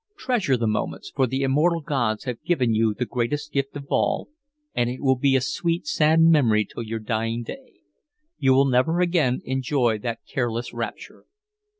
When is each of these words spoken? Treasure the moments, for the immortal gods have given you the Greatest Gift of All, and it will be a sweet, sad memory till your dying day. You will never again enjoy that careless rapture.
Treasure 0.17 0.57
the 0.57 0.65
moments, 0.65 1.11
for 1.15 1.27
the 1.27 1.43
immortal 1.43 1.79
gods 1.79 2.23
have 2.23 2.41
given 2.41 2.73
you 2.73 2.95
the 2.95 3.05
Greatest 3.05 3.51
Gift 3.51 3.75
of 3.75 3.85
All, 3.91 4.29
and 4.73 4.89
it 4.89 4.99
will 4.99 5.15
be 5.15 5.35
a 5.35 5.39
sweet, 5.41 5.85
sad 5.85 6.19
memory 6.21 6.65
till 6.65 6.81
your 6.81 6.97
dying 6.97 7.43
day. 7.43 7.81
You 8.39 8.53
will 8.53 8.65
never 8.65 8.99
again 9.01 9.41
enjoy 9.45 9.99
that 9.99 10.21
careless 10.25 10.73
rapture. 10.73 11.25